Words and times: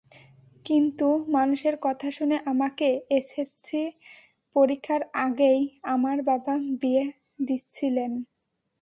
কিন্তু 0.65 1.07
মানুষের 1.29 1.75
কথা 1.81 2.07
শুনে 2.11 2.37
আমাকে 2.45 2.87
এসএসসি 3.17 3.83
পরীক্ষার 4.55 5.01
আগেই 5.25 5.59
আমার 5.85 6.17
বাবা 6.23 6.53
বিয়ে 6.81 7.05
দিচ্ছিলেন। 7.39 8.11